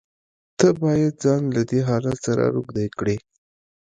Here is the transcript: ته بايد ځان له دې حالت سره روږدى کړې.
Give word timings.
ته 0.57 0.67
بايد 0.81 1.13
ځان 1.23 1.41
له 1.55 1.61
دې 1.69 1.79
حالت 1.87 2.17
سره 2.27 2.43
روږدى 2.55 2.87
کړې. 2.97 3.15